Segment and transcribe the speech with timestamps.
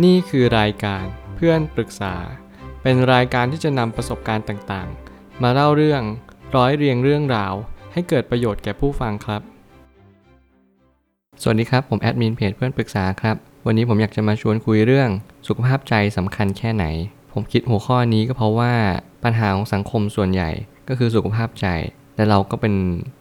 [0.00, 1.04] นี่คือรายการ
[1.36, 2.14] เพื่อนปรึกษา
[2.82, 6.02] เป็นรายการที่จะนำประสบการณ์ต่างๆ มาเล่าเรื่อง
[6.56, 7.54] ร้อยเรียงเรื่องราว
[7.92, 9.42] ให้เกิดประโยชน์แก่ผู้ฟังครับ
[11.42, 13.36] สวัสดีครับ ผมแอดมินเพจเพื่อนปรึกษาครับ
[13.66, 15.08] วันนี้ผมอยากจะมาชวนคุยเรื่อง
[15.48, 16.84] สุขภาพใจสำคัญแค่ไหน
[17.32, 18.72] ผมคิดหัวข้อนี้ก็เพราะว่า
[19.24, 20.50] ปัญหาของสังคมส่วนใหญ่
[20.88, 21.66] ก็คือสุขภาพใจ
[22.14, 22.74] แต่เราก็เป็น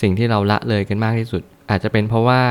[0.00, 2.42] สิ่งที่เราละเลยกันมากที่สุด อาจจะเป็นเพราะว่า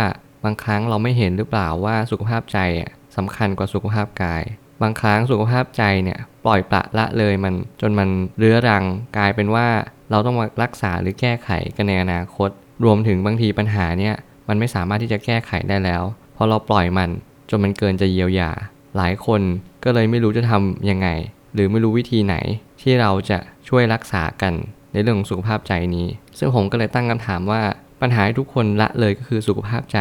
[0.44, 4.44] บางครั้งเราไม่เห็นหรือเปล่าว่าสุขภาพใจอะ สำคัญกว่าสุขภาพกาย
[4.82, 8.84] บางครั้งสุขภาพใจเนี่ยปล่อยปละละเลยมันจนมันเรื้อรัง
[9.18, 9.68] กลายเป็นว่า
[10.12, 12.50] เราต้องมารักษาหรือแก้ไขกันในอนาคต
[12.84, 14.16] รวมถึงบางทีปัญหาเนี่ย
[14.48, 17.10] มันไม่สามารถที่จะแก้ไขได้แล้วเพราะเราปล่อยมัน
[17.50, 18.52] จนมันเกินจะเยียวยา
[18.98, 19.42] หลายคน
[19.84, 21.08] ก็เลยไม่รู้จะทำยังไง
[21.54, 22.36] หรือไม่รู้วิธีไหน
[22.82, 23.38] ที่เราจะ
[23.70, 24.54] ช่วยรักษากัน
[24.94, 26.08] ในเรื่องของสุขภาพใจนี้
[26.38, 27.62] ซึ่งผมก็เลยตั้งคำถามว่า
[28.02, 30.00] ปัญหาที่ทุกคนละเลยก็คือสุขภาพใจ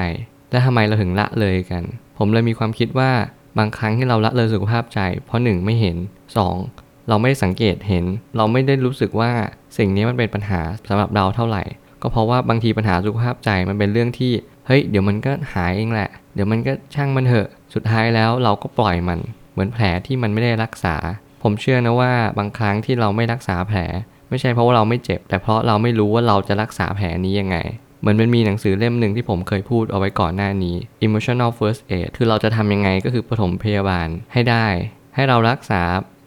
[0.50, 1.82] และทำไมเราถึงละเลยกัน
[2.18, 3.10] ผมเลยมีความคิดว่า
[3.59, 5.96] บางครั้งที่เราละเลยสุขภาพใจ เพราะหนึ่งไม่เห็น
[6.52, 7.09] 2.
[7.09, 8.04] เราไม่ได้สังเกตเห็น
[8.37, 9.30] เราไม่ได้รู้สึกว่า
[9.78, 11.62] สิ่งนี้มันเป็นปัญหาสำหรับเราเท่าไหร่
[12.02, 14.32] ก็เพราะว่าบางทีปัญหาสุขภาพใจมันเป็นเรื่องที่
[14.66, 19.18] เฮ้ยเดี๋ยวมันก็หายเองแหละ เดี๋ยวมันก็ช่างมันเถอะ สุดท้ายแล้วเราก็ปล่อยมัน
[19.52, 20.96] เหมือนแผลที่มันไม่ได้รักษา
[21.43, 23.80] ผมเชื่อนะว่าบางครั้งที่เราไม่รักษาแผล
[24.28, 27.56] ไม่ใช่เพราะว่าเราไม่เจ็บ แต่เพราะเราไม่รู้ว่าเราจะรักษาแผลนี้ยังไง
[28.01, 34.66] เหมือนมันมีหนังสือเล่มหนึ่งที่ผมเคยพูดเอาไว้ก่อนหน้านี้ emotional first aid คือเราจะทำยังไงก็คือปฐมพยาบาลให้ได้
[35.15, 35.82] ให้เรารักษา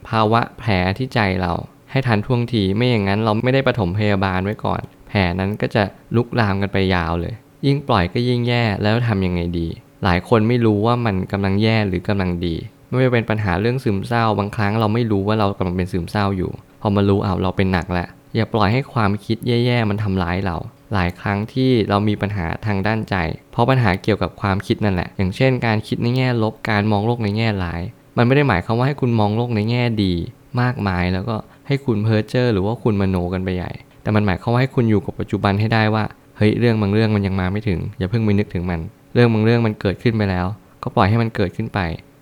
[0.09, 1.53] ภาวะแผลที่ใจเรา
[1.91, 5.83] ให้ทันท่วงทีไม่อย่างนั้นเราไม่ได้ปฐมพยาบาลไว้ก่อน แผลนั้นก็จะ
[6.16, 7.33] ลุกลามกันไปยาวเลย
[7.66, 9.67] ยิ่งปล่อยก็ยิ่งแย่แล้วทำยังไงดี
[10.03, 12.55] หลายคนไม่รู้ว่ามันกำลังแย่หรือกำลังดี
[12.88, 16.51] ไม่ว่าเป็นปัญหาเรื่องซึมเศร้า บางครั้งเราไม่รู้ว่าเรากำลังเป็นซึมเศร้าอยู่
[16.81, 20.57] พอมารู้อ้าเราเป็นหนักแล้วอย่าปล่อยให้ความคิดแย่ๆมันทำร้ายเรา
[20.94, 23.16] หลายครั้งที่เรามีปัญหาทางด้านใจ
[23.52, 27.81] เพราะปัญหาเกี่ยวกับความคิดนั่นแหละ อย่างเช่น การคิดในแง่ลบการมองโลกในแง่ร้าย
[28.17, 30.13] มันไม่ได้หมายความว่าให้คุณมองโลกในแง่ดี
[30.61, 31.35] มากมายแล้วก็
[31.67, 36.03] ให้คุณเพ้อเจ้อหรือว่าคุณมโนกันไปใหญ่ แต่มันหมายความว่าให้คุณอยู่กับปัจจุบันให้ได้ว่า
[36.38, 38.79] เฮ้ยเรื่องบางเรื่องมันยังมาไม่ถึง อย่าเพิ่งไปนึกถึงมัน
[39.13, 40.46] เรื่องบางเรื่องมันเกิดขึ้นไปแล้ว
[40.84, 41.79] ก็ปล่อยให้มันเกิดขึ้นไป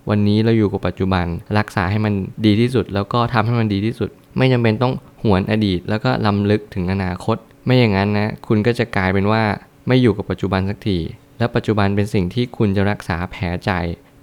[0.10, 1.26] วันนี้เราอยู่กับปัจจุบัน
[1.58, 2.14] รักษาให้มัน
[2.46, 4.94] ดีที่สุด แล้วก็ทำให้มันดีที่สุด ไม่จำเป็นต้อง
[5.24, 9.44] หวนอดีต แล้วก็ลำลึกถึงอนาคต ไม่อย่างนั้นนะ คุณก็จะกลายเป็นว่า
[9.88, 10.98] ไม่อยู่กับปัจจุบันสักที
[11.38, 13.72] และปัจจุบันเป็นสิ่งที่คุณจะรักษาแผลใจ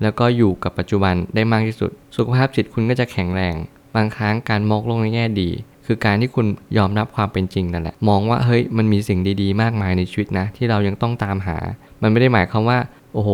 [0.03, 3.55] แล้วก็อยู่กับปัจจุบันได้มากที่สุด สุขภาพจิตคุณก็จะแข็งแรง
[3.95, 5.51] บางครั้งการมองโลกในแง่ดี
[5.87, 6.47] คือการที่คุณ
[6.79, 11.59] ยอมรับความเป็นจริงนั่นแหละ มองว่าเฮ้ยมันมีสิ่งดีๆ มากมายในชีวิตนะ ที่เรายังต้องตามหา
[12.03, 12.79] มันไม่ได้หมายความว่า
[13.15, 13.31] โอ้โห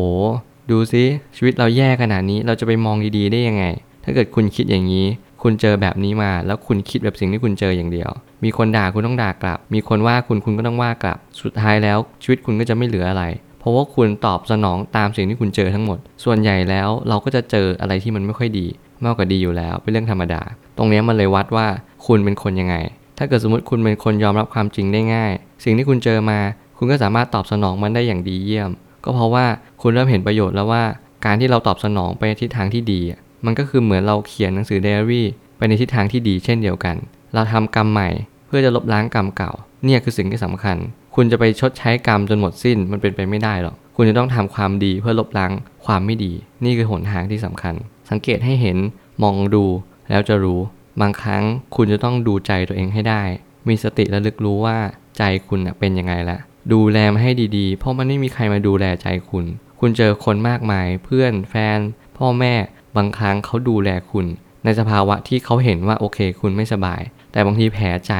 [0.70, 1.04] ดูซิ
[1.36, 3.64] ชีวิตเราแย่ขนาดนี้ เราจะไปมองดีๆได้ยังไง
[4.04, 5.06] ถ้าเกิดคุณคิดอย่างนี้
[5.46, 8.10] คุณเจอแบบนี้มา แล้วคุณคิดแบบสิ่งที่คุณเจออย่างเดียว
[8.44, 13.24] มีคนด่าคุณต้องด่ากลับ มีคนว่าคุณคุณก็ต้องว่ากลับ สุดท้ายแล้วชีวิตคุณก็จะไม่เหลืออะไร
[13.60, 18.66] เพราะว่าคุณตอบสนองตามสิ่งที่คุณเจอทั้งหมด ส่วนใหญ่แล้วเราก็จะเจออะไรที่มันไม่ค่อยดี
[19.04, 20.42] มากกว่าดีอยู่แล้ว เป็นเรื่องธรรมดา
[20.76, 21.66] ตรงนี้มันเลยวัดว่า
[22.06, 22.74] คุณเป็นคนยังไง
[23.18, 25.32] ถ้าเกิดสมมติคุณเป็นคนยอมรับความจริงได้ง่าย
[25.64, 26.38] สิ่งที่คุณเจอมา
[26.78, 28.70] คุณก็สามารถตอบสนองมันได้อย่างดีเยี่ยม
[29.04, 29.46] ก็เพราะว่า
[29.82, 30.84] คุณเริ่มเห็นประโยชน์แล้วว่า
[31.24, 33.00] การที่เราตอบสนองไปทิศทางที่ดี
[33.44, 36.96] มันก็คือเหมือนเราเขียนหนังสือไดอารี่ไปในทิศทางที่ดีเช่นเดียวกัน
[37.34, 38.08] เราทำกรรมใหม่
[38.46, 39.52] เพื่อจะลบล้างกรรมเก่า
[39.84, 40.76] เนี่ยคือสิ่งที่สำคัญ
[41.14, 45.52] คุณจะไปชดใช้กรรมจนหมดสิ้นมันเป็นไปไม่ได้หรอก คุณจะต้องทำความดีเพื่อลบล้าง
[45.84, 46.32] ความไม่ดี
[46.64, 47.74] นี่คือหนทางที่สำคัญ
[48.10, 48.78] สังเกตให้เห็น
[49.22, 49.64] มองดู
[50.10, 50.60] แล้วจะรู้
[51.00, 51.42] บางครั้ง
[51.76, 53.22] คุณจะต้องดูใจตัวเองให้ได้
[53.68, 54.78] มีสติระลึกรู้ว่า
[55.18, 56.38] ใจคุณเป็นยังไงละ
[56.72, 59.44] ดูแลมาให้ดีๆ เพราะมันไม่มีใครมาดูแลใจคุณ
[59.80, 61.78] คุณเจอคนมากมาย เพื่อนแฟน
[62.18, 62.54] พ่อแม่
[62.96, 64.26] บางครั้งเขาดูแลคุณ
[64.64, 67.00] ในสภาวะที่เขาเห็นว่าโอเค คุณไม่สบาย
[67.32, 68.12] แต่บางทีแผลใจ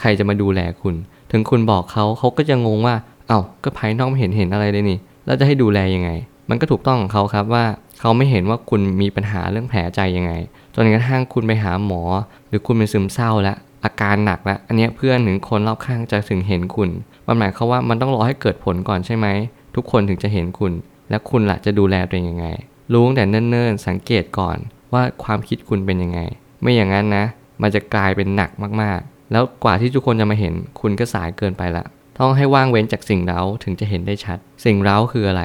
[0.00, 0.94] ใครจะมาดูแลคุณ
[1.32, 2.94] ถึงคุณบอกเขาเขาก็จะงงว่า
[3.28, 6.10] เอา้าก็ภายนอกไม่เห็นเห็นอะไรเลยนี่แล้วจะให้ดูแลยังไง
[6.48, 7.64] มันก็ถูกต้องของเขาครับว่า
[8.00, 10.32] เขาไม่เห็นว่าคุณมีปัญหาเรื่องแผลใจยังไง
[10.74, 12.02] จนกระทั่งคุณไปหาหมอ
[12.48, 16.90] หรือคุณเป็นซึมเศร้าแล้วอาการหนักแล้วอันนี้เพื่อนหรือคนรอบข้างจะถึงเห็นคุณ
[17.26, 19.26] มันหมายความว่ามันต้องรอให้เกิดผลก่อนใช่ไหม
[19.74, 20.72] ทุกคนถึงจะเห็นคุณ
[21.10, 22.46] และคุณล่ะจะดูแลตัวเองยังไง
[22.92, 24.58] รู้ตั้งแต่เนิ่นๆ สังเกตก่อน
[24.92, 26.20] ว่าความคิดคุณเป็นยังไง
[26.62, 27.24] ไม่อย่างนั้นนะ
[27.62, 28.50] มันจะกลายเป็นหนัก
[28.82, 31.84] มากๆ แล้วกว่าที่ทุกคนจะมาเห็น คุณก็สายเกินไปละ
[32.18, 35.42] ต้องให้ว่างเว้นจากสิ่งเร้าถึงจะเห็นได้ชัด สิ่งเร้าคืออะไร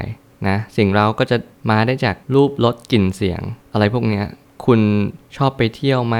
[0.47, 1.37] นะ สิ่งเร้าก็จะ
[1.69, 3.41] มาได้จากรูปรสกลิ่นเสียง
[3.73, 4.25] อะไรพวกเนี้ย
[4.65, 4.79] คุณ
[5.37, 6.17] ชอบไปเที่ยวไหม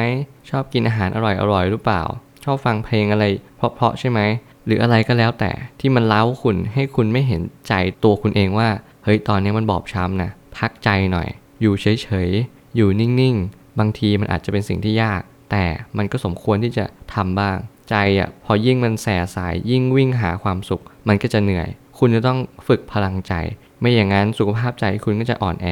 [0.50, 2.02] ชอบกินอาหารอร่อยๆหรือเปล่า
[2.44, 3.26] ชอบฟังเพลงอะไร
[3.56, 4.20] เพราะๆใช่ไหม
[4.66, 8.70] หรืออะไรก็แล้วแต่ที่มันเล้าคุณให้คุณไม่เห็นใจตัวคุณเองว่า
[9.04, 11.30] เฮ้ยตอนนี้มันบอบช้ำนะ พักใจหน่อย
[11.62, 15.22] อยู่เฉยๆ อยู่นิ่งๆ บางทีมันอาจจะเป็นสิ่งที่ยาก
[15.52, 15.66] แต่
[15.98, 17.58] มันก็สมควรที่จะทำบ้าง
[17.90, 21.70] ใจอะพอยิ่งมันแสสายยิ่งวิ่งหาความสุข มันก็จะเหนื่อย
[22.00, 23.34] คุณจะต้องฝึกพลังใจ
[23.80, 25.68] ไม่อย่างนั้นสุขภาพใจคุณก็จะอ่อนแอ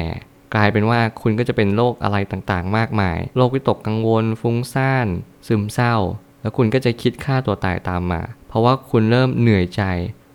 [0.54, 5.06] กลายเป็นว่าคุณก็จะเป็นโรคอะไรต่างๆ มากมาย โรควิตกกังวล ฟุ้งซ่าน
[5.46, 5.94] ซึมเศร้า
[6.40, 9.82] แล้วคุณก็จะคิดฆ่าตัวตายตามมา เพราะว่าคุณเริ่มเหนื่อยใจ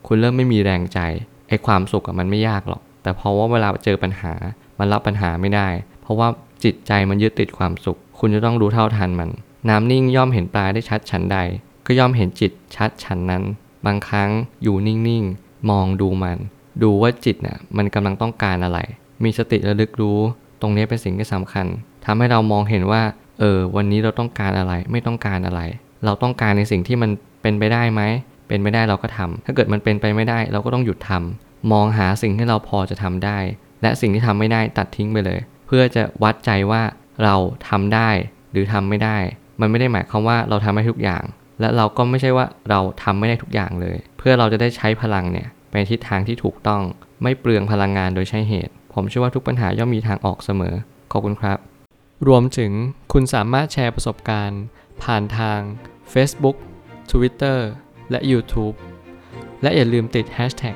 [0.07, 0.99] คุณเริ่มไม่มีแรงใจ
[1.47, 4.33] ไอ้ความสุขมันไม่ยากหรอก แต่เพราะว่าเวลาเจอปัญหา
[4.80, 5.68] มันรับปัญหาไม่ได้
[6.01, 6.27] เพราะว่า
[6.63, 9.30] จิตใจมันยึดติดความสุข คุณจะต้องรู้เท่าทันมัน
[9.69, 11.38] น้ำนิ่งย่อมเห็นปลาได้ชัดฉันใด
[11.86, 13.44] ก็ย่อมเห็นจิตชัดฉันนั้น
[13.86, 14.30] บางครั้ง
[14.63, 16.38] อยู่นิ่งๆ มองดูมัน
[16.83, 18.80] ดูว่าจิตน่ะมันกำลังต้องการอะไร
[19.24, 20.19] มีสติระลึกรู้
[20.62, 21.65] ตรงนี้เป็นสิ่งที่สำคัญ
[22.06, 23.01] ทำให้เรามองเห็นว่า
[23.39, 25.62] เออ วันนี้เราต้องการอะไร ไม่ต้องการอะไร
[26.06, 27.09] เราต้องการในสิ่งที่มัน
[27.42, 28.01] เป็นไปได้ไหม
[28.48, 33.39] เป็นไปได้เราก็ทำถ้าเกิดมันเป็นไปไม่ได้ เราก็ต้องหยุดทำ มองหาสิ่งที่เราพอจะทำได้
[33.81, 36.81] และสิ่งที่ทำไม่ได้ตัดทิ้งไปเลย เพื่อจะวัดใจว่า
[37.24, 37.36] เรา
[37.69, 38.09] ทำได้
[38.51, 39.18] หรือทำไม่ได้
[39.59, 41.24] มันไม่ได้หมายความว่าเราทำได้ทุกอย่าง
[41.59, 46.81] และเราก็ไม่ใช่ว่าเราทำไม่ได้ทุกอย่างเลย เพื่อเราจะได้ใช้พลังเนี่ยไปทิศทางที่ถูกต้อง
[47.24, 50.75] ไม่เปลืองพลังงานโดยใช้เหตุ ผมเชื่อว่าทุกปัญหาย่อมมีทางออกเสมอ
[51.12, 51.57] ขอบคุณครับ
[52.27, 52.71] รวมถึง
[53.13, 54.62] คุณสามารถแชร์ประสบการณ์
[55.04, 55.59] ผ่านทาง
[56.13, 56.57] Facebook
[57.12, 57.59] Twitter
[58.12, 58.75] และ YouTube
[59.62, 60.75] และอย่าลืมติด Hashtag